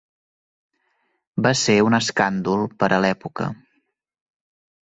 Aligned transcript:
Va 1.47 1.51
ser 1.59 1.75
un 1.89 1.97
escàndol 1.99 2.65
per 2.81 2.93
a 2.97 3.01
l'època. 3.07 3.51